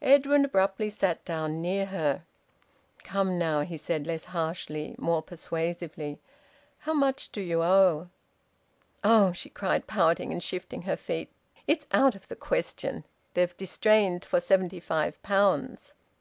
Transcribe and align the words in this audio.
Edwin 0.00 0.44
abruptly 0.44 0.88
sat 0.90 1.24
down 1.24 1.60
near 1.60 1.86
her. 1.86 2.22
"Come, 3.02 3.36
now," 3.36 3.62
he 3.62 3.76
said 3.76 4.06
less 4.06 4.22
harshly, 4.26 4.94
more 5.00 5.22
persuasively. 5.22 6.20
"How 6.78 6.92
much 6.94 7.32
do 7.32 7.40
you 7.40 7.62
owe?" 7.64 8.08
"Oh!" 9.02 9.32
she 9.32 9.48
cried, 9.50 9.88
pouting, 9.88 10.30
and 10.30 10.40
shifting 10.40 10.82
her 10.82 10.96
feet. 10.96 11.30
"It's 11.66 11.88
out 11.90 12.14
of 12.14 12.28
the 12.28 12.36
question! 12.36 13.02
They've 13.34 13.56
distrained 13.56 14.24
for 14.24 14.38
seventy 14.40 14.78
five 14.78 15.20
pounds." 15.24 15.94